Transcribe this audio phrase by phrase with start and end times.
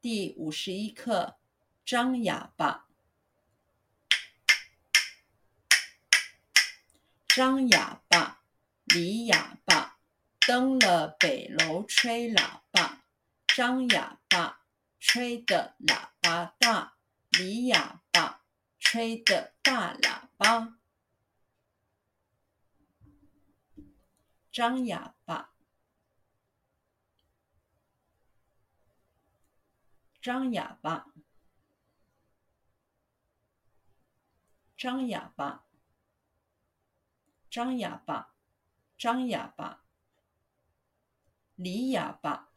[0.00, 1.36] 第五十一课：
[1.84, 2.88] 张哑巴。
[7.28, 8.42] 张哑巴，
[8.86, 9.98] 李哑巴，
[10.46, 13.04] 登了北楼吹喇叭。
[13.46, 14.64] 张哑巴，
[14.98, 16.96] 吹的喇叭大，
[17.32, 18.46] 李哑巴，
[18.78, 20.78] 吹的大喇叭。
[24.50, 25.52] 张哑巴。
[30.20, 31.06] 张哑巴，
[34.76, 35.64] 张哑巴，
[37.48, 38.34] 张哑巴，
[38.98, 39.82] 张哑巴，
[41.54, 42.50] 李哑巴，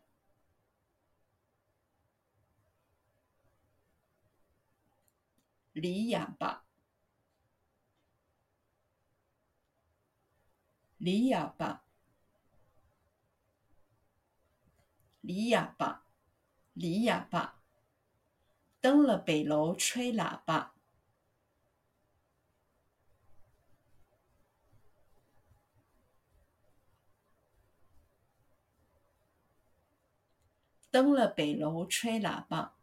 [5.72, 6.66] 李哑巴，
[10.98, 11.86] 李哑巴，
[15.22, 16.03] 李哑巴。
[16.74, 17.62] 李哑巴，
[18.82, 20.74] 登了北楼吹喇叭。
[30.90, 32.76] 登了北楼吹喇叭。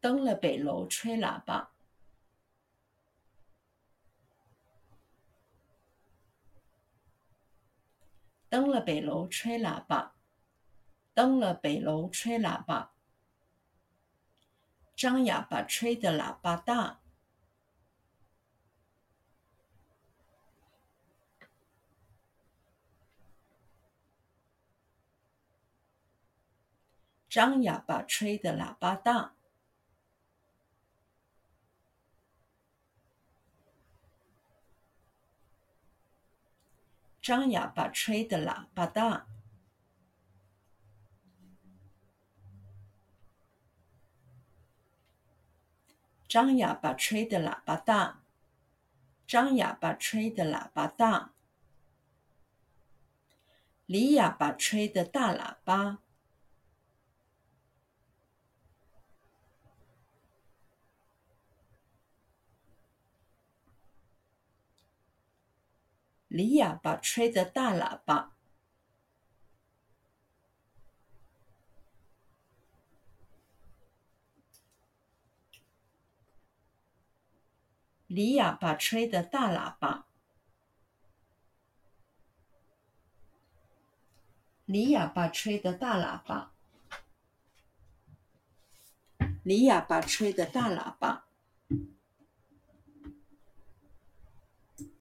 [0.00, 1.71] 登了北楼吹喇叭。
[8.52, 10.14] 登了北楼吹喇叭，
[11.14, 12.92] 登了北楼吹喇叭。
[14.94, 17.00] 张哑巴吹的喇叭大，
[27.30, 29.34] 张哑巴吹的喇叭大。
[37.22, 39.28] 张哑巴吹的喇叭大，
[46.26, 48.22] 张哑巴吹的喇叭大，
[49.24, 51.30] 张哑巴吹的喇叭大，
[53.86, 56.00] 李哑巴吹的大喇叭。
[66.32, 68.32] 李哑巴吹的大喇叭，
[78.06, 80.06] 李哑巴吹的大喇叭，
[84.64, 86.54] 李哑巴吹的大喇叭，
[89.42, 91.26] 李哑巴吹的大喇叭。